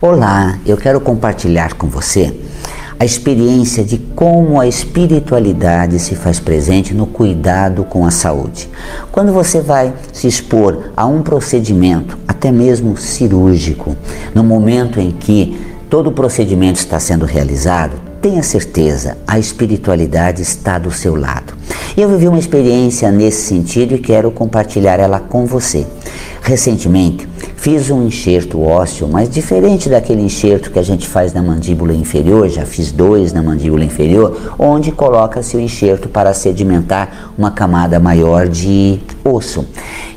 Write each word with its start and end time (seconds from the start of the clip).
Olá, 0.00 0.60
eu 0.64 0.76
quero 0.76 1.00
compartilhar 1.00 1.74
com 1.74 1.88
você 1.88 2.32
a 3.00 3.04
experiência 3.04 3.82
de 3.82 3.98
como 3.98 4.60
a 4.60 4.64
espiritualidade 4.68 5.98
se 5.98 6.14
faz 6.14 6.38
presente 6.38 6.94
no 6.94 7.04
cuidado 7.04 7.82
com 7.82 8.06
a 8.06 8.10
saúde. 8.12 8.70
Quando 9.10 9.32
você 9.32 9.60
vai 9.60 9.92
se 10.12 10.28
expor 10.28 10.92
a 10.96 11.04
um 11.04 11.20
procedimento, 11.20 12.16
até 12.28 12.52
mesmo 12.52 12.96
cirúrgico, 12.96 13.96
no 14.32 14.44
momento 14.44 15.00
em 15.00 15.10
que 15.10 15.60
todo 15.90 16.10
o 16.10 16.12
procedimento 16.12 16.78
está 16.78 17.00
sendo 17.00 17.26
realizado, 17.26 18.00
tenha 18.22 18.44
certeza, 18.44 19.18
a 19.26 19.36
espiritualidade 19.36 20.42
está 20.42 20.78
do 20.78 20.92
seu 20.92 21.16
lado. 21.16 21.54
Eu 21.96 22.08
vivi 22.08 22.28
uma 22.28 22.38
experiência 22.38 23.10
nesse 23.10 23.48
sentido 23.48 23.96
e 23.96 23.98
quero 23.98 24.30
compartilhar 24.30 25.00
ela 25.00 25.18
com 25.18 25.44
você. 25.44 25.84
Recentemente, 26.40 27.28
Fiz 27.56 27.90
um 27.90 28.06
enxerto 28.06 28.62
ósseo, 28.62 29.08
mas 29.08 29.28
diferente 29.28 29.88
daquele 29.88 30.22
enxerto 30.22 30.70
que 30.70 30.78
a 30.78 30.82
gente 30.82 31.06
faz 31.06 31.32
na 31.32 31.42
mandíbula 31.42 31.92
inferior, 31.92 32.48
já 32.48 32.64
fiz 32.64 32.92
dois 32.92 33.32
na 33.32 33.42
mandíbula 33.42 33.84
inferior, 33.84 34.54
onde 34.58 34.92
coloca-se 34.92 35.56
o 35.56 35.60
enxerto 35.60 36.08
para 36.08 36.32
sedimentar 36.32 37.32
uma 37.36 37.50
camada 37.50 37.98
maior 37.98 38.48
de 38.48 39.00
osso. 39.24 39.66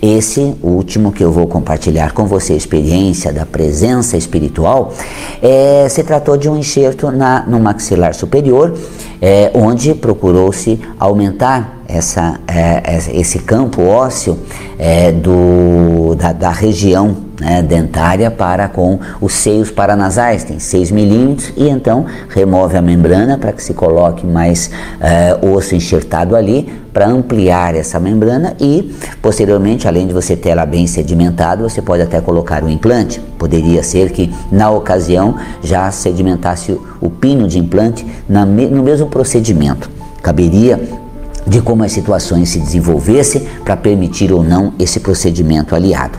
Esse 0.02 0.56
último 0.62 1.12
que 1.12 1.24
eu 1.24 1.32
vou 1.32 1.48
compartilhar 1.48 2.12
com 2.12 2.26
você, 2.26 2.54
a 2.54 2.58
experiência 2.58 3.32
da 3.32 3.46
presença 3.46 4.18
espiritual, 4.18 4.94
é, 5.42 5.88
se 5.90 6.04
tratou 6.04 6.38
de 6.38 6.50
um 6.50 6.58
enxerto 6.58 7.12
na, 7.12 7.46
no 7.46 7.60
maxilar 7.60 8.14
superior, 8.14 8.74
é, 9.22 9.52
onde 9.54 9.94
procurou-se 9.94 10.80
aumentar 11.00 11.81
essa, 11.94 12.40
é, 12.48 13.00
esse 13.14 13.40
campo 13.40 13.82
ósseo 13.84 14.40
é, 14.80 15.12
do, 15.12 16.16
da, 16.16 16.32
da 16.32 16.52
região 16.52 17.18
né, 17.40 17.62
dentária 17.62 18.30
para 18.30 18.68
com 18.68 19.00
os 19.20 19.34
seios 19.34 19.72
paranasais, 19.72 20.44
tem 20.44 20.60
6 20.60 20.92
milímetros, 20.92 21.52
e 21.58 21.68
então 21.68 22.06
remove 22.30 22.78
a 22.78 22.82
membrana 22.82 23.38
para 23.38 23.52
que 23.52 23.64
se 23.64 23.74
coloque 23.74 24.26
mais 24.26 24.70
é, 25.00 25.38
osso 25.42 25.76
enxertado 25.76 26.36
ali 26.36 26.72
para 26.94 27.08
ampliar 27.08 27.74
essa 27.74 28.00
membrana 28.00 28.54
e 28.60 28.94
posteriormente, 29.22 29.88
além 29.88 30.08
de 30.08 30.14
você 30.14 30.36
ter 30.36 30.50
ela 30.50 30.66
bem 30.66 30.86
sedimentada, 30.88 31.64
você 31.64 31.82
pode 31.82 32.04
até 32.04 32.20
colocar 32.22 32.64
o 32.64 32.68
um 32.68 32.70
implante. 32.70 33.20
Poderia 33.38 33.82
ser 33.82 34.12
que 34.12 34.32
na 34.52 34.70
ocasião 34.70 35.36
já 35.64 35.90
sedimentasse 35.90 36.72
o, 36.72 36.86
o 37.00 37.10
pino 37.10 37.48
de 37.48 37.58
implante 37.58 38.06
na, 38.28 38.46
no 38.46 38.84
mesmo 38.84 39.08
procedimento. 39.08 39.90
Caberia 40.22 41.01
de 41.46 41.62
como 41.62 41.84
as 41.84 41.92
situações 41.92 42.50
se 42.50 42.60
desenvolvessem 42.60 43.48
para 43.64 43.78
permitir 43.78 44.32
ou 44.32 44.44
não 44.44 44.74
esse 44.80 45.00
procedimento 45.00 45.76
aliado. 45.76 46.18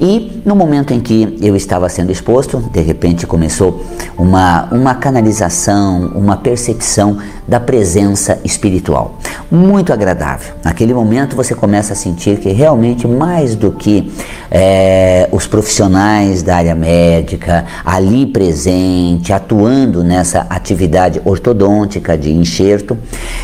E 0.00 0.42
no 0.44 0.54
momento 0.54 0.94
em 0.94 1.00
que 1.00 1.36
eu 1.40 1.56
estava 1.56 1.88
sendo 1.88 2.12
exposto, 2.12 2.58
de 2.72 2.80
repente 2.80 3.26
começou 3.26 3.84
uma, 4.16 4.68
uma 4.70 4.94
canalização, 4.94 6.12
uma 6.14 6.36
percepção 6.36 7.18
da 7.48 7.58
presença 7.58 8.38
espiritual. 8.44 9.18
Muito 9.50 9.92
agradável. 9.92 10.54
Naquele 10.62 10.92
momento 10.92 11.34
você 11.34 11.54
começa 11.54 11.94
a 11.94 11.96
sentir 11.96 12.38
que 12.38 12.50
realmente 12.50 13.08
mais 13.08 13.54
do 13.54 13.72
que 13.72 14.12
é, 14.50 15.28
os 15.32 15.46
profissionais 15.46 16.42
da 16.42 16.56
área 16.56 16.74
médica 16.74 17.64
ali 17.84 18.26
presente, 18.26 19.32
atuando 19.32 20.04
nessa 20.04 20.46
atividade 20.50 21.20
ortodôntica 21.24 22.16
de 22.16 22.30
enxerto, 22.30 22.98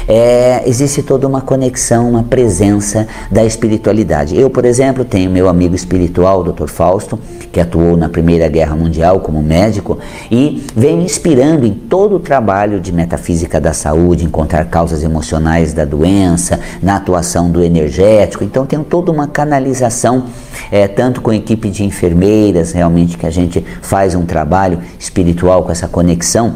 é, 0.07 0.63
existe 0.67 1.03
toda 1.03 1.27
uma 1.27 1.41
conexão, 1.41 2.11
uma 2.11 2.23
presença 2.23 3.07
da 3.31 3.45
espiritualidade. 3.45 4.39
Eu, 4.39 4.51
por 4.51 4.67
exemplo, 4.67 5.05
tenho 5.05 5.31
meu 5.31 5.49
amigo 5.49 5.75
espiritual, 5.75 6.04
o 6.07 6.43
Dr. 6.53 6.67
Fausto, 6.67 7.19
que 7.53 7.61
atuou 7.61 7.97
na 7.97 8.09
Primeira 8.09 8.49
Guerra 8.49 8.75
Mundial 8.75 9.21
como 9.21 9.43
médico 9.43 9.99
e 10.31 10.65
vem 10.75 11.03
inspirando 11.03 11.67
em 11.67 11.73
todo 11.73 12.17
o 12.17 12.21
trabalho 12.21 12.81
de 12.81 12.93
metafísica 12.93 13.61
da 13.61 13.73
saúde, 13.73 14.25
encontrar 14.25 14.65
causas 14.67 15.03
emocionais 15.03 15.73
da 15.73 15.85
doença, 15.85 16.59
na 16.83 16.97
atuação 16.97 17.51
do 17.51 17.63
energético. 17.63 18.45
Então, 18.45 18.67
tem 18.67 18.83
toda 18.83 19.13
uma 19.13 19.27
canalização, 19.27 20.25
é, 20.71 20.89
tanto 20.89 21.21
com 21.21 21.33
equipe 21.33 21.71
de 21.71 21.85
enfermeiras, 21.85 22.73
realmente 22.73 23.17
que 23.17 23.27
a 23.27 23.31
gente 23.31 23.65
faz 23.83 24.15
um 24.15 24.25
trabalho 24.25 24.81
espiritual 24.99 25.63
com 25.63 25.71
essa 25.71 25.87
conexão 25.87 26.55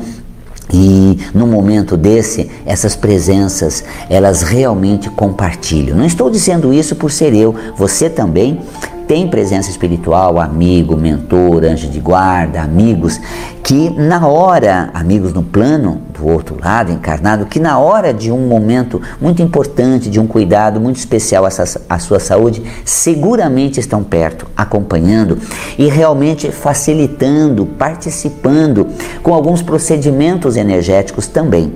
e 0.72 1.18
no 1.34 1.46
momento 1.46 1.96
desse, 1.96 2.50
essas 2.66 2.94
presenças, 2.94 3.84
elas 4.10 4.42
realmente 4.42 5.08
compartilham. 5.08 5.96
Não 5.96 6.04
estou 6.04 6.30
dizendo 6.30 6.72
isso 6.72 6.94
por 6.94 7.10
ser 7.10 7.34
eu, 7.34 7.54
você 7.76 8.10
também 8.10 8.60
tem 9.08 9.26
presença 9.26 9.70
espiritual, 9.70 10.38
amigo, 10.38 10.94
mentor, 10.94 11.64
anjo 11.64 11.88
de 11.88 11.98
guarda, 11.98 12.60
amigos, 12.60 13.18
que 13.64 13.88
na 13.88 14.28
hora, 14.28 14.90
amigos 14.92 15.32
no 15.32 15.42
plano 15.42 16.02
do 16.18 16.26
outro 16.26 16.56
lado, 16.60 16.92
encarnado, 16.92 17.46
que 17.46 17.60
na 17.60 17.78
hora 17.78 18.12
de 18.12 18.30
um 18.30 18.46
momento 18.46 19.00
muito 19.20 19.40
importante, 19.40 20.10
de 20.10 20.18
um 20.18 20.26
cuidado 20.26 20.80
muito 20.80 20.96
especial 20.96 21.44
à 21.88 21.98
sua 21.98 22.20
saúde, 22.20 22.62
seguramente 22.84 23.80
estão 23.80 24.02
perto, 24.02 24.46
acompanhando 24.56 25.38
e 25.78 25.88
realmente 25.88 26.50
facilitando, 26.50 27.64
participando 27.64 28.86
com 29.22 29.32
alguns 29.32 29.62
procedimentos 29.62 30.56
energéticos 30.56 31.26
também. 31.26 31.72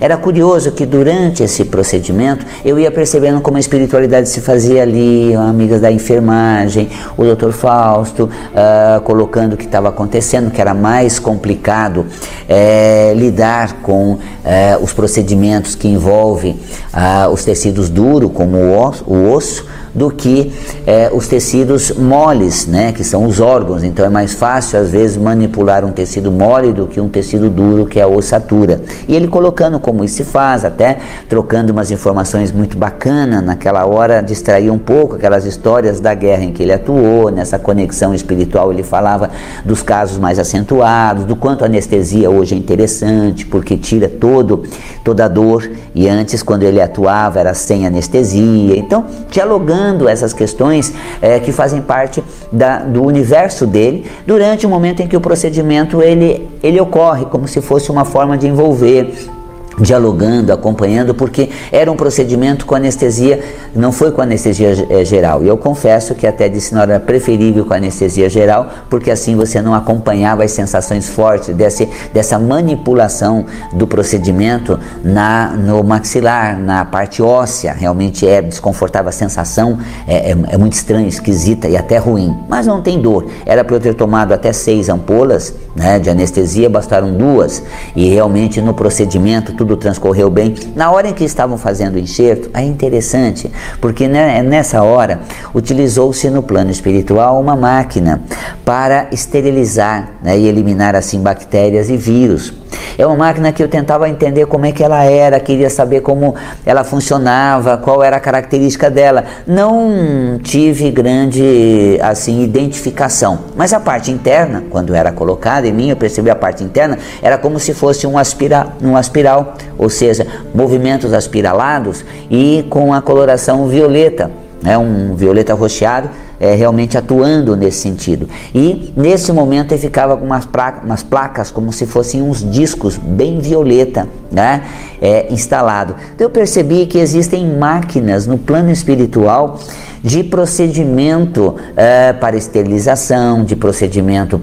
Era 0.00 0.16
curioso 0.16 0.72
que 0.72 0.84
durante 0.84 1.42
esse 1.42 1.64
procedimento 1.64 2.44
eu 2.64 2.78
ia 2.78 2.90
percebendo 2.90 3.40
como 3.40 3.56
a 3.56 3.60
espiritualidade 3.60 4.28
se 4.28 4.40
fazia 4.40 4.82
ali, 4.82 5.34
amigas 5.34 5.80
da 5.80 5.90
enfermagem 5.90 6.90
o 7.16 7.24
Dr. 7.24 7.50
Fausto 7.50 8.24
uh, 8.24 9.00
colocando 9.02 9.54
o 9.54 9.56
que 9.56 9.64
estava 9.64 9.88
acontecendo, 9.88 10.50
que 10.50 10.60
era 10.60 10.74
mais 10.74 11.18
complicado 11.18 12.06
é, 12.48 13.12
lidar 13.16 13.74
com 13.86 14.18
é, 14.44 14.76
os 14.82 14.92
procedimentos 14.92 15.76
que 15.76 15.86
envolvem 15.86 16.58
uh, 16.92 17.30
os 17.32 17.44
tecidos 17.44 17.88
duros, 17.88 18.32
como 18.34 18.56
o 18.56 18.76
osso, 18.76 19.04
o 19.06 19.30
osso 19.30 19.64
do 19.96 20.10
que 20.10 20.52
é, 20.86 21.10
os 21.12 21.26
tecidos 21.26 21.90
moles, 21.92 22.66
né, 22.66 22.92
que 22.92 23.02
são 23.02 23.24
os 23.24 23.40
órgãos. 23.40 23.82
Então 23.82 24.04
é 24.04 24.10
mais 24.10 24.34
fácil, 24.34 24.78
às 24.78 24.90
vezes, 24.90 25.16
manipular 25.16 25.84
um 25.84 25.90
tecido 25.90 26.30
mole 26.30 26.72
do 26.72 26.86
que 26.86 27.00
um 27.00 27.08
tecido 27.08 27.48
duro, 27.48 27.86
que 27.86 27.98
é 27.98 28.02
a 28.02 28.06
ossatura. 28.06 28.82
E 29.08 29.16
ele 29.16 29.26
colocando 29.26 29.80
como 29.80 30.04
isso 30.04 30.16
se 30.16 30.24
faz, 30.24 30.64
até 30.64 30.98
trocando 31.28 31.72
umas 31.72 31.90
informações 31.90 32.52
muito 32.52 32.76
bacanas, 32.76 33.42
naquela 33.42 33.86
hora 33.86 34.20
distrair 34.20 34.70
um 34.70 34.78
pouco 34.78 35.16
aquelas 35.16 35.46
histórias 35.46 35.98
da 35.98 36.12
guerra 36.12 36.44
em 36.44 36.52
que 36.52 36.62
ele 36.62 36.72
atuou, 36.72 37.30
nessa 37.30 37.58
conexão 37.58 38.14
espiritual 38.14 38.70
ele 38.70 38.82
falava 38.82 39.30
dos 39.64 39.82
casos 39.82 40.18
mais 40.18 40.38
acentuados, 40.38 41.24
do 41.24 41.34
quanto 41.34 41.62
a 41.62 41.66
anestesia 41.66 42.30
hoje 42.30 42.54
é 42.54 42.58
interessante, 42.58 43.46
porque 43.46 43.76
tira 43.76 44.08
todo, 44.08 44.64
toda 45.02 45.24
a 45.24 45.28
dor, 45.28 45.70
e 45.94 46.08
antes, 46.08 46.42
quando 46.42 46.64
ele 46.64 46.80
atuava, 46.80 47.40
era 47.40 47.54
sem 47.54 47.86
anestesia. 47.86 48.76
Então, 48.76 49.06
dialogando 49.30 49.85
essas 50.08 50.32
questões 50.32 50.92
é, 51.20 51.38
que 51.38 51.52
fazem 51.52 51.80
parte 51.80 52.22
da, 52.50 52.78
do 52.80 53.02
universo 53.02 53.66
dele 53.66 54.06
durante 54.26 54.66
o 54.66 54.68
momento 54.68 55.02
em 55.02 55.08
que 55.08 55.16
o 55.16 55.20
procedimento 55.20 56.02
ele, 56.02 56.48
ele 56.62 56.80
ocorre, 56.80 57.24
como 57.26 57.46
se 57.46 57.60
fosse 57.60 57.90
uma 57.90 58.04
forma 58.04 58.36
de 58.36 58.46
envolver 58.46 59.35
dialogando, 59.78 60.52
acompanhando, 60.52 61.14
porque 61.14 61.50
era 61.70 61.90
um 61.90 61.96
procedimento 61.96 62.64
com 62.64 62.74
anestesia, 62.74 63.42
não 63.74 63.92
foi 63.92 64.10
com 64.10 64.22
anestesia 64.22 64.86
eh, 64.88 65.04
geral. 65.04 65.42
E 65.44 65.48
eu 65.48 65.56
confesso 65.56 66.14
que 66.14 66.26
até 66.26 66.48
disse 66.48 66.74
na 66.74 66.80
hora 66.80 67.00
preferível 67.00 67.64
com 67.64 67.74
anestesia 67.74 68.28
geral, 68.28 68.68
porque 68.88 69.10
assim 69.10 69.36
você 69.36 69.60
não 69.60 69.74
acompanhava 69.74 70.44
as 70.44 70.52
sensações 70.52 71.08
fortes 71.08 71.54
desse, 71.54 71.88
dessa 72.12 72.38
manipulação 72.38 73.44
do 73.72 73.86
procedimento 73.86 74.78
na, 75.04 75.50
no 75.50 75.82
maxilar, 75.82 76.58
na 76.58 76.84
parte 76.84 77.22
óssea. 77.22 77.72
Realmente 77.72 78.26
é 78.26 78.40
desconfortável 78.40 79.08
a 79.08 79.12
sensação, 79.12 79.78
é, 80.06 80.30
é, 80.30 80.36
é 80.48 80.56
muito 80.56 80.72
estranha, 80.72 81.06
esquisita 81.06 81.68
e 81.68 81.76
até 81.76 81.98
ruim, 81.98 82.36
mas 82.48 82.66
não 82.66 82.80
tem 82.80 83.00
dor. 83.00 83.26
Era 83.44 83.62
para 83.62 83.76
eu 83.76 83.80
ter 83.80 83.94
tomado 83.94 84.32
até 84.32 84.52
seis 84.52 84.88
ampolas 84.88 85.54
né, 85.74 85.98
de 85.98 86.08
anestesia, 86.08 86.70
bastaram 86.70 87.12
duas, 87.12 87.62
e 87.94 88.08
realmente 88.08 88.60
no 88.60 88.72
procedimento 88.72 89.52
tudo 89.52 89.65
tudo 89.66 89.76
transcorreu 89.76 90.30
bem. 90.30 90.54
Na 90.76 90.92
hora 90.92 91.08
em 91.08 91.12
que 91.12 91.24
estavam 91.24 91.58
fazendo 91.58 91.96
o 91.96 91.98
enxerto, 91.98 92.48
é 92.54 92.62
interessante, 92.62 93.50
porque 93.80 94.06
né, 94.06 94.40
nessa 94.42 94.82
hora 94.82 95.20
utilizou-se 95.52 96.30
no 96.30 96.42
plano 96.42 96.70
espiritual 96.70 97.40
uma 97.40 97.56
máquina 97.56 98.22
para 98.64 99.08
esterilizar 99.10 100.10
né, 100.22 100.38
e 100.38 100.46
eliminar 100.46 100.94
assim 100.94 101.20
bactérias 101.20 101.90
e 101.90 101.96
vírus. 101.96 102.54
É 102.98 103.06
uma 103.06 103.16
máquina 103.16 103.52
que 103.52 103.62
eu 103.62 103.68
tentava 103.68 104.08
entender 104.08 104.46
como 104.46 104.64
é 104.64 104.72
que 104.72 104.82
ela 104.82 105.04
era, 105.04 105.38
queria 105.38 105.68
saber 105.68 106.00
como 106.00 106.34
ela 106.64 106.82
funcionava, 106.82 107.76
qual 107.76 108.02
era 108.02 108.16
a 108.16 108.20
característica 108.20 108.90
dela. 108.90 109.24
Não 109.46 110.38
tive 110.42 110.90
grande 110.90 111.98
assim 112.02 112.42
identificação, 112.42 113.40
mas 113.54 113.72
a 113.72 113.80
parte 113.80 114.10
interna, 114.10 114.64
quando 114.70 114.94
era 114.94 115.12
colocada 115.12 115.66
em 115.66 115.72
mim, 115.72 115.90
eu 115.90 115.96
percebi 115.96 116.30
a 116.30 116.34
parte 116.34 116.64
interna, 116.64 116.98
era 117.20 117.36
como 117.36 117.58
se 117.58 117.74
fosse 117.74 118.06
um, 118.06 118.16
aspira, 118.16 118.68
um 118.82 118.96
aspiral, 118.96 119.54
ou 119.76 119.90
seja, 119.90 120.26
movimentos 120.54 121.12
aspiralados 121.12 122.04
e 122.30 122.64
com 122.70 122.94
a 122.94 123.02
coloração 123.02 123.68
violeta, 123.68 124.30
né, 124.62 124.78
um 124.78 125.14
violeta 125.14 125.54
rocheado 125.54 126.08
é, 126.40 126.54
realmente 126.54 126.96
atuando 126.96 127.56
nesse 127.56 127.78
sentido. 127.78 128.28
E 128.54 128.92
nesse 128.96 129.32
momento 129.32 129.72
ele 129.72 129.80
ficava 129.80 130.16
com 130.16 130.24
umas, 130.24 130.44
placas, 130.44 130.84
umas 130.84 131.02
placas 131.02 131.50
como 131.50 131.72
se 131.72 131.86
fossem 131.86 132.22
uns 132.22 132.48
discos 132.50 132.96
bem 132.96 133.38
violeta, 133.40 134.08
né? 134.30 134.62
É, 135.00 135.32
instalado. 135.32 135.94
Então 136.14 136.26
eu 136.26 136.30
percebi 136.30 136.86
que 136.86 136.98
existem 136.98 137.46
máquinas 137.58 138.26
no 138.26 138.38
plano 138.38 138.70
espiritual 138.70 139.58
de 140.02 140.24
procedimento 140.24 141.56
é, 141.76 142.12
para 142.12 142.36
esterilização, 142.36 143.44
de 143.44 143.56
procedimento 143.56 144.40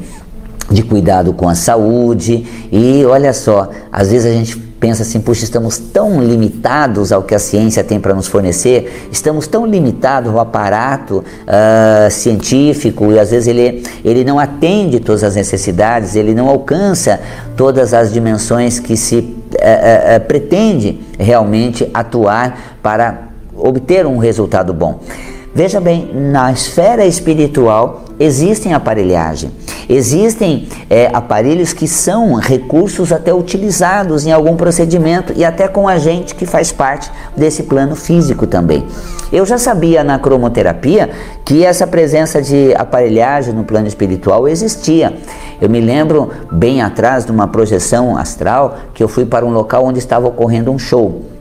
de 0.69 0.83
cuidado 0.83 1.33
com 1.33 1.47
a 1.47 1.55
saúde. 1.55 2.45
E 2.71 3.05
olha 3.05 3.33
só, 3.33 3.69
às 3.91 4.11
vezes 4.11 4.31
a 4.31 4.35
gente 4.35 4.57
pensa 4.83 5.03
assim, 5.03 5.21
puxa, 5.21 5.45
estamos 5.45 5.77
tão 5.77 6.21
limitados 6.21 7.13
ao 7.13 7.23
que 7.23 7.33
a 7.33 7.39
ciência 7.39 7.81
tem 7.85 8.01
para 8.01 8.13
nos 8.13 8.27
fornecer, 8.27 9.07
estamos 9.09 9.47
tão 9.47 9.65
limitados 9.65 10.29
ao 10.29 10.41
aparato 10.41 11.23
uh, 11.23 12.11
científico 12.11 13.09
e 13.09 13.17
às 13.17 13.31
vezes 13.31 13.47
ele, 13.47 13.81
ele 14.03 14.25
não 14.25 14.37
atende 14.37 14.99
todas 14.99 15.23
as 15.23 15.37
necessidades, 15.37 16.17
ele 16.17 16.35
não 16.35 16.49
alcança 16.49 17.21
todas 17.55 17.93
as 17.93 18.11
dimensões 18.11 18.77
que 18.77 18.97
se 18.97 19.19
uh, 19.19 19.21
uh, 19.21 20.19
pretende 20.27 20.99
realmente 21.17 21.89
atuar 21.93 22.77
para 22.83 23.29
obter 23.55 24.05
um 24.05 24.17
resultado 24.17 24.73
bom. 24.73 24.99
Veja 25.55 25.79
bem, 25.79 26.11
na 26.13 26.51
esfera 26.51 27.05
espiritual 27.05 28.03
existem 28.19 28.73
aparelhagem, 28.73 29.49
existem 29.89 30.67
é, 30.89 31.09
aparelhos 31.13 31.73
que 31.73 31.87
são 31.87 32.35
recursos 32.35 33.11
até 33.11 33.33
utilizados 33.33 34.25
em 34.25 34.31
algum 34.31 34.55
procedimento 34.55 35.33
e 35.35 35.43
até 35.43 35.67
com 35.67 35.87
a 35.87 35.97
gente 35.97 36.35
que 36.35 36.45
faz 36.45 36.71
parte 36.71 37.11
desse 37.35 37.63
plano 37.63 37.95
físico 37.95 38.47
também. 38.47 38.85
Eu 39.31 39.45
já 39.45 39.57
sabia 39.57 40.03
na 40.03 40.19
cromoterapia 40.19 41.09
que 41.43 41.65
essa 41.65 41.87
presença 41.87 42.41
de 42.41 42.73
aparelhagem 42.75 43.53
no 43.53 43.63
plano 43.63 43.87
espiritual 43.87 44.47
existia. 44.47 45.13
Eu 45.59 45.69
me 45.69 45.81
lembro 45.81 46.29
bem 46.51 46.81
atrás 46.81 47.25
de 47.25 47.31
uma 47.31 47.47
projeção 47.47 48.15
astral 48.15 48.77
que 48.93 49.03
eu 49.03 49.07
fui 49.07 49.25
para 49.25 49.45
um 49.45 49.51
local 49.51 49.85
onde 49.85 49.99
estava 49.99 50.27
ocorrendo 50.27 50.71
um 50.71 50.77
show 50.77 51.32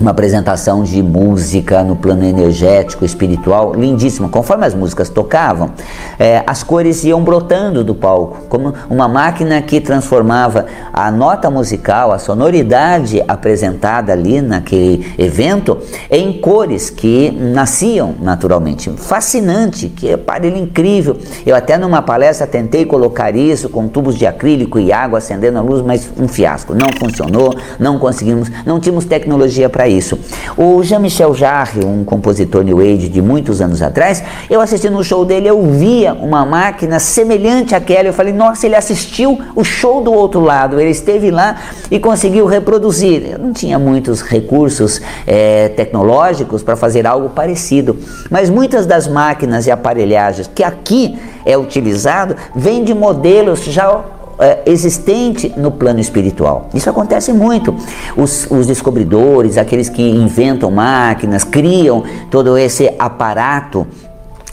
uma 0.00 0.12
apresentação 0.12 0.82
de 0.82 1.02
música 1.02 1.84
no 1.84 1.94
plano 1.94 2.24
energético, 2.24 3.04
espiritual, 3.04 3.74
lindíssima. 3.74 4.28
Conforme 4.28 4.64
as 4.64 4.74
músicas 4.74 5.10
tocavam, 5.10 5.72
é, 6.18 6.42
as 6.46 6.62
cores 6.62 7.04
iam 7.04 7.22
brotando 7.22 7.84
do 7.84 7.94
palco, 7.94 8.38
como 8.48 8.72
uma 8.88 9.06
máquina 9.06 9.60
que 9.60 9.80
transformava 9.80 10.66
a 10.92 11.10
nota 11.10 11.50
musical, 11.50 12.12
a 12.12 12.18
sonoridade 12.18 13.22
apresentada 13.28 14.12
ali 14.12 14.40
naquele 14.40 15.14
evento, 15.18 15.78
em 16.10 16.40
cores 16.40 16.88
que 16.88 17.30
nasciam 17.30 18.14
naturalmente. 18.20 18.90
Fascinante, 18.96 19.88
que 19.88 20.14
aparelho 20.14 20.56
incrível. 20.56 21.18
Eu 21.44 21.54
até 21.54 21.76
numa 21.76 22.00
palestra 22.00 22.46
tentei 22.46 22.86
colocar 22.86 23.36
isso 23.36 23.68
com 23.68 23.86
tubos 23.86 24.16
de 24.16 24.26
acrílico 24.26 24.78
e 24.78 24.92
água 24.92 25.18
acendendo 25.18 25.58
a 25.58 25.62
luz, 25.62 25.82
mas 25.82 26.10
um 26.18 26.26
fiasco. 26.26 26.74
Não 26.74 26.88
funcionou, 26.98 27.54
não 27.78 27.98
conseguimos, 27.98 28.50
não 28.64 28.80
tínhamos 28.80 29.04
tecnologia 29.04 29.68
para 29.68 29.89
isso. 29.96 30.18
O 30.56 30.82
Jean-Michel 30.82 31.34
Jarre, 31.34 31.84
um 31.84 32.04
compositor 32.04 32.62
New 32.62 32.80
Age 32.80 33.08
de 33.08 33.20
muitos 33.20 33.60
anos 33.60 33.82
atrás, 33.82 34.22
eu 34.48 34.60
assisti 34.60 34.88
no 34.88 35.02
show 35.02 35.24
dele, 35.24 35.48
eu 35.48 35.62
via 35.70 36.12
uma 36.14 36.44
máquina 36.44 36.98
semelhante 36.98 37.74
àquela, 37.74 38.08
eu 38.08 38.12
falei, 38.12 38.32
nossa, 38.32 38.66
ele 38.66 38.76
assistiu 38.76 39.38
o 39.54 39.64
show 39.64 40.02
do 40.02 40.12
outro 40.12 40.40
lado, 40.40 40.80
ele 40.80 40.90
esteve 40.90 41.30
lá 41.30 41.56
e 41.90 41.98
conseguiu 41.98 42.46
reproduzir. 42.46 43.32
Eu 43.32 43.38
não 43.38 43.52
tinha 43.52 43.78
muitos 43.78 44.22
recursos 44.22 45.00
é, 45.26 45.68
tecnológicos 45.70 46.62
para 46.62 46.76
fazer 46.76 47.06
algo 47.06 47.30
parecido, 47.30 47.98
mas 48.30 48.48
muitas 48.48 48.86
das 48.86 49.06
máquinas 49.06 49.66
e 49.66 49.70
aparelhagens 49.70 50.50
que 50.54 50.62
aqui 50.62 51.18
é 51.44 51.56
utilizado 51.56 52.36
vêm 52.54 52.84
de 52.84 52.94
modelos 52.94 53.64
já 53.64 54.04
é, 54.40 54.62
existente 54.66 55.52
no 55.56 55.70
plano 55.70 56.00
espiritual. 56.00 56.68
Isso 56.74 56.88
acontece 56.88 57.32
muito. 57.32 57.74
Os, 58.16 58.46
os 58.50 58.66
descobridores, 58.66 59.58
aqueles 59.58 59.88
que 59.88 60.02
inventam 60.02 60.70
máquinas, 60.70 61.44
criam 61.44 62.02
todo 62.30 62.56
esse 62.56 62.92
aparato 62.98 63.86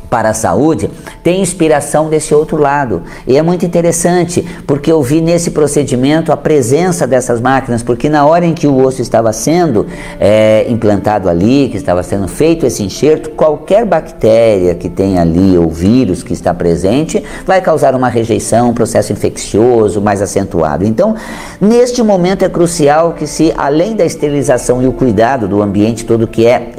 para 0.09 0.30
a 0.30 0.33
saúde 0.33 0.89
tem 1.24 1.42
inspiração 1.42 2.09
desse 2.09 2.33
outro 2.33 2.57
lado. 2.57 3.04
E 3.27 3.38
é 3.38 3.42
muito 3.42 3.65
interessante, 3.65 4.45
porque 4.65 4.92
eu 4.92 5.01
vi 5.01 5.21
nesse 5.21 5.51
procedimento 5.51 6.31
a 6.31 6.38
presença 6.38 7.06
dessas 7.06 7.42
máquinas, 7.42 7.83
porque 7.83 8.09
na 8.09 8.25
hora 8.25 8.45
em 8.45 8.54
que 8.54 8.68
o 8.68 8.77
osso 8.77 9.01
estava 9.01 9.33
sendo 9.33 9.86
é, 10.19 10.65
implantado 10.69 11.30
ali, 11.30 11.69
que 11.69 11.77
estava 11.77 12.04
sendo 12.04 12.27
feito 12.27 12.65
esse 12.65 12.83
enxerto, 12.83 13.31
qualquer 13.31 13.86
bactéria 13.86 14.75
que 14.75 14.89
tem 14.89 15.18
ali 15.18 15.57
ou 15.57 15.69
vírus 15.69 16.24
que 16.24 16.33
está 16.33 16.54
presente 16.54 17.24
vai 17.45 17.62
causar 17.62 17.95
uma 17.95 18.09
rejeição, 18.09 18.69
um 18.69 18.74
processo 18.74 19.12
infeccioso 19.12 20.01
mais 20.01 20.21
acentuado. 20.21 20.86
Então, 20.86 21.15
neste 21.59 22.01
momento 22.01 22.44
é 22.44 22.50
crucial 22.50 23.13
que 23.13 23.27
se, 23.27 23.54
além 23.57 23.95
da 23.95 24.06
esterilização 24.06 24.81
e 24.81 24.88
o 24.88 24.94
cuidado 24.94 25.48
do 25.48 25.62
ambiente 25.62 26.06
todo 26.06 26.27
que 26.27 26.45
é 26.45 26.71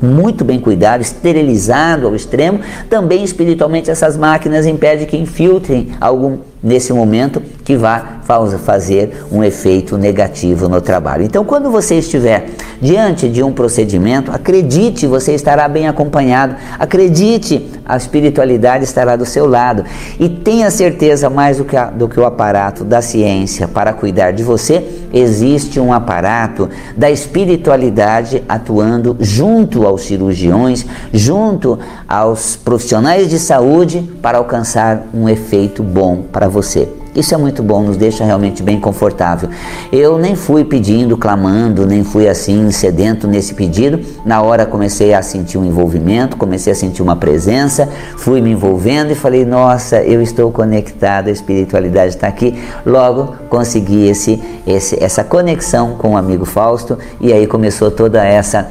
muito 0.00 0.44
bem 0.44 0.60
cuidado, 0.60 1.00
esterilizado 1.00 2.06
ao 2.06 2.14
extremo, 2.14 2.51
também 2.88 3.22
espiritualmente 3.22 3.90
essas 3.90 4.16
máquinas 4.16 4.66
impedem 4.66 5.06
que 5.06 5.16
infiltrem 5.16 5.92
algum 6.00 6.38
nesse 6.62 6.92
momento 6.92 7.42
que 7.64 7.76
vá 7.76 8.20
fazer 8.64 9.26
um 9.30 9.44
efeito 9.44 9.98
negativo 9.98 10.68
no 10.68 10.80
trabalho. 10.80 11.22
Então, 11.22 11.44
quando 11.44 11.70
você 11.70 11.96
estiver 11.96 12.46
diante 12.80 13.28
de 13.28 13.42
um 13.42 13.52
procedimento, 13.52 14.32
acredite, 14.32 15.06
você 15.06 15.34
estará 15.34 15.68
bem 15.68 15.86
acompanhado, 15.86 16.56
acredite, 16.78 17.70
a 17.84 17.96
espiritualidade 17.96 18.84
estará 18.84 19.16
do 19.16 19.26
seu 19.26 19.46
lado 19.46 19.84
e 20.18 20.28
tenha 20.28 20.70
certeza, 20.70 21.28
mais 21.28 21.58
do 21.58 21.64
que, 21.64 21.76
a, 21.76 21.86
do 21.86 22.08
que 22.08 22.18
o 22.18 22.24
aparato 22.24 22.84
da 22.84 23.02
ciência 23.02 23.68
para 23.68 23.92
cuidar 23.92 24.30
de 24.30 24.42
você, 24.42 24.82
existe 25.12 25.78
um 25.78 25.92
aparato 25.92 26.70
da 26.96 27.10
espiritualidade 27.10 28.42
atuando 28.48 29.16
junto 29.20 29.86
aos 29.86 30.02
cirurgiões, 30.02 30.86
junto 31.12 31.78
aos 32.08 32.56
profissionais 32.56 33.28
de 33.28 33.38
saúde 33.38 34.10
para 34.22 34.38
alcançar 34.38 35.02
um 35.12 35.28
efeito 35.28 35.82
bom 35.82 36.22
para 36.32 36.48
você. 36.52 36.88
Isso 37.14 37.34
é 37.34 37.36
muito 37.36 37.62
bom, 37.62 37.82
nos 37.82 37.98
deixa 37.98 38.24
realmente 38.24 38.62
bem 38.62 38.80
confortável. 38.80 39.50
Eu 39.92 40.16
nem 40.16 40.34
fui 40.34 40.64
pedindo, 40.64 41.14
clamando, 41.16 41.86
nem 41.86 42.02
fui 42.02 42.26
assim 42.26 42.70
sedento 42.70 43.28
nesse 43.28 43.52
pedido. 43.52 44.00
Na 44.24 44.40
hora 44.40 44.64
comecei 44.64 45.12
a 45.12 45.20
sentir 45.20 45.58
um 45.58 45.64
envolvimento, 45.64 46.38
comecei 46.38 46.72
a 46.72 46.76
sentir 46.76 47.02
uma 47.02 47.14
presença, 47.14 47.86
fui 48.16 48.40
me 48.40 48.50
envolvendo 48.50 49.12
e 49.12 49.14
falei: 49.14 49.44
Nossa, 49.44 50.02
eu 50.02 50.22
estou 50.22 50.50
conectado, 50.50 51.28
a 51.28 51.30
espiritualidade 51.30 52.14
está 52.14 52.28
aqui. 52.28 52.58
Logo 52.86 53.34
consegui 53.50 54.08
esse, 54.08 54.42
esse, 54.66 55.02
essa 55.02 55.22
conexão 55.22 55.96
com 55.98 56.12
o 56.12 56.16
amigo 56.16 56.46
Fausto 56.46 56.98
e 57.20 57.30
aí 57.30 57.46
começou 57.46 57.90
toda 57.90 58.24
essa 58.24 58.68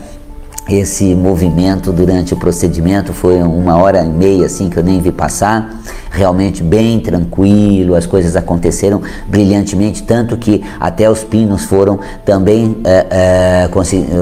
esse 0.70 1.16
movimento 1.16 1.92
durante 1.92 2.34
o 2.34 2.38
procedimento 2.38 3.14
foi 3.14 3.42
uma 3.42 3.78
hora 3.78 4.04
e 4.04 4.10
meia 4.10 4.46
assim 4.46 4.70
que 4.70 4.78
eu 4.78 4.84
nem 4.84 5.02
vi 5.02 5.12
passar 5.12 5.82
realmente 6.12 6.62
bem 6.62 7.00
tranquilo, 7.00 7.96
as 7.96 8.06
coisas 8.06 8.36
aconteceram 8.36 9.02
brilhantemente, 9.28 10.04
tanto 10.04 10.36
que 10.38 10.62
até 10.80 11.10
os 11.10 11.24
pinos 11.24 11.64
foram 11.64 12.00
também 12.26 12.78
é, 12.84 13.68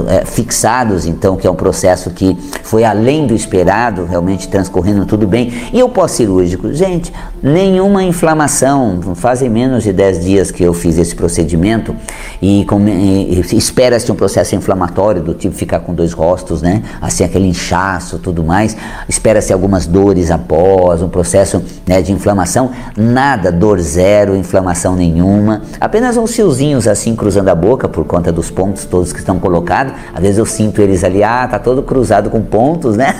é, 0.07 0.25
fixados, 0.25 1.07
então, 1.07 1.35
que 1.35 1.47
é 1.47 1.51
um 1.51 1.55
processo 1.55 2.11
que 2.11 2.37
foi 2.63 2.83
além 2.83 3.25
do 3.25 3.33
esperado, 3.33 4.05
realmente 4.05 4.47
transcorrendo 4.47 5.05
tudo 5.05 5.27
bem. 5.27 5.51
E 5.73 5.81
o 5.81 5.89
pós-cirúrgico? 5.89 6.71
Gente, 6.71 7.11
nenhuma 7.41 8.03
inflamação, 8.03 8.99
fazem 9.15 9.49
menos 9.49 9.83
de 9.83 9.93
10 9.93 10.25
dias 10.25 10.51
que 10.51 10.63
eu 10.63 10.73
fiz 10.73 10.97
esse 10.97 11.15
procedimento 11.15 11.95
e, 12.41 12.65
e, 12.65 13.57
espera-se 13.57 14.11
um 14.11 14.15
processo 14.15 14.55
inflamatório 14.55 15.21
do 15.21 15.33
tipo 15.33 15.55
ficar 15.55 15.79
com 15.79 15.93
dois 15.93 16.13
rostos, 16.13 16.61
né? 16.61 16.83
Assim, 17.01 17.23
aquele 17.23 17.47
inchaço, 17.47 18.19
tudo 18.19 18.43
mais. 18.43 18.75
Espera-se 19.07 19.51
algumas 19.53 19.85
dores 19.85 20.31
após, 20.31 21.01
um 21.01 21.09
processo 21.09 21.63
né, 21.85 22.01
de 22.01 22.11
inflamação, 22.11 22.71
nada, 22.95 23.51
dor 23.51 23.79
zero, 23.79 24.35
inflamação 24.35 24.95
nenhuma, 24.95 25.61
apenas 25.79 26.17
uns 26.17 26.35
fiozinhos 26.35 26.87
assim 26.87 27.15
cruzando 27.15 27.49
a 27.49 27.55
boca 27.55 27.87
por 27.87 28.05
conta 28.05 28.31
dos 28.31 28.49
pontos 28.51 28.85
todos 28.85 29.13
que 29.13 29.19
estão 29.19 29.39
colocados. 29.39 29.93
Às 30.13 30.21
vezes 30.21 30.37
eu 30.37 30.45
sinto 30.45 30.81
eles 30.81 31.03
ali, 31.03 31.23
ah, 31.23 31.47
tá 31.47 31.59
todo 31.59 31.83
cruzado 31.83 32.29
com 32.29 32.41
pontos, 32.41 32.95
né? 32.95 33.15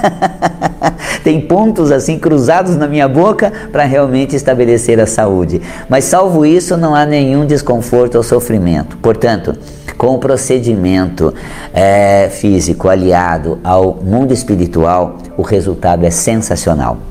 Tem 1.23 1.41
pontos 1.41 1.91
assim 1.91 2.17
cruzados 2.17 2.75
na 2.75 2.87
minha 2.87 3.07
boca 3.07 3.51
para 3.71 3.83
realmente 3.83 4.35
estabelecer 4.35 4.99
a 4.99 5.05
saúde. 5.05 5.61
Mas 5.87 6.05
salvo 6.05 6.45
isso, 6.45 6.77
não 6.77 6.95
há 6.95 7.05
nenhum 7.05 7.45
desconforto 7.45 8.15
ou 8.15 8.23
sofrimento. 8.23 8.97
Portanto, 8.97 9.55
com 9.97 10.15
o 10.15 10.19
procedimento 10.19 11.33
é, 11.73 12.29
físico 12.29 12.87
aliado 12.87 13.59
ao 13.63 13.95
mundo 13.95 14.33
espiritual, 14.33 15.17
o 15.37 15.41
resultado 15.41 16.05
é 16.05 16.09
sensacional. 16.09 17.08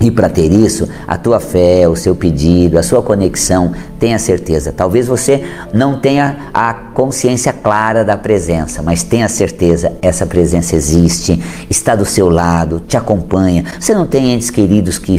E 0.00 0.10
para 0.10 0.28
ter 0.28 0.52
isso, 0.52 0.88
a 1.06 1.16
tua 1.16 1.38
fé, 1.38 1.88
o 1.88 1.94
seu 1.94 2.16
pedido, 2.16 2.78
a 2.78 2.82
sua 2.82 3.00
conexão, 3.00 3.72
tenha 3.98 4.18
certeza. 4.18 4.72
Talvez 4.72 5.06
você 5.06 5.44
não 5.72 5.98
tenha 5.98 6.48
a 6.52 6.74
consciência 6.74 7.52
clara 7.52 8.04
da 8.04 8.16
presença, 8.16 8.82
mas 8.82 9.02
tenha 9.02 9.28
certeza, 9.28 9.92
essa 10.02 10.26
presença 10.26 10.74
existe, 10.74 11.40
está 11.70 11.94
do 11.94 12.04
seu 12.04 12.28
lado, 12.28 12.82
te 12.86 12.96
acompanha. 12.96 13.64
Você 13.78 13.94
não 13.94 14.06
tem 14.06 14.32
entes 14.32 14.50
queridos 14.50 14.98
que 14.98 15.18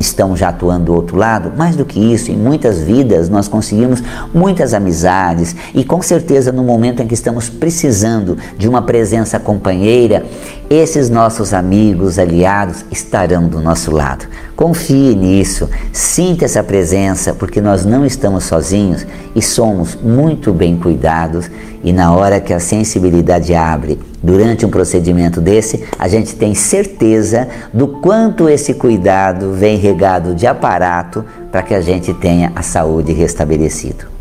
estão 0.00 0.34
já 0.34 0.48
atuando 0.48 0.86
do 0.86 0.94
outro 0.94 1.16
lado. 1.16 1.52
Mais 1.56 1.76
do 1.76 1.84
que 1.84 2.00
isso, 2.00 2.32
em 2.32 2.36
muitas 2.36 2.80
vidas 2.80 3.28
nós 3.28 3.46
conseguimos 3.46 4.02
muitas 4.32 4.72
amizades 4.72 5.54
e 5.74 5.84
com 5.84 6.00
certeza 6.00 6.50
no 6.50 6.64
momento 6.64 7.02
em 7.02 7.06
que 7.06 7.12
estamos 7.12 7.50
precisando 7.50 8.38
de 8.56 8.66
uma 8.66 8.80
presença 8.80 9.38
companheira, 9.38 10.24
esses 10.70 11.10
nossos 11.10 11.52
amigos, 11.52 12.18
aliados 12.18 12.84
estarão 12.90 13.46
do 13.46 13.60
nosso 13.60 13.90
lado. 13.90 14.26
Confie 14.56 15.14
nisso, 15.14 15.68
sinta 15.92 16.46
essa 16.46 16.62
presença, 16.62 17.34
porque 17.34 17.60
nós 17.60 17.84
não 17.84 18.06
estamos 18.06 18.44
sozinhos 18.44 19.06
e 19.34 19.42
somos 19.42 19.96
muito 19.96 20.52
bem 20.52 20.76
cuidados. 20.76 21.50
E 21.82 21.92
na 21.92 22.12
hora 22.12 22.40
que 22.40 22.52
a 22.52 22.60
sensibilidade 22.60 23.54
abre, 23.54 23.98
durante 24.22 24.66
um 24.66 24.70
procedimento 24.70 25.40
desse, 25.40 25.84
a 25.98 26.08
gente 26.08 26.34
tem 26.36 26.54
certeza 26.54 27.48
do 27.72 27.88
quanto 27.88 28.48
esse 28.48 28.74
cuidado 28.74 29.52
vem 29.52 29.76
regado 29.76 30.34
de 30.34 30.46
aparato 30.46 31.24
para 31.50 31.62
que 31.62 31.74
a 31.74 31.80
gente 31.80 32.12
tenha 32.14 32.52
a 32.54 32.62
saúde 32.62 33.12
restabelecida. 33.12 34.19